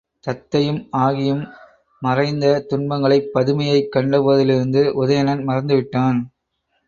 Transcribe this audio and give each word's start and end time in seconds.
தத்தையும் 0.23 0.79
ஆகியும் 0.97 1.43
மறைந்த 2.01 2.45
துன்பங்களைப் 2.69 3.29
பதுமையைக் 3.33 3.91
கண்ட 3.91 4.19
போதிலிருந்து 4.19 4.81
உதயணன் 5.03 5.43
மறந்துவிட்டான். 5.47 6.19